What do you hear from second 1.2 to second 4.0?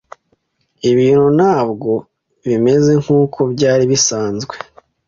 ntabwo bimeze nkuko byari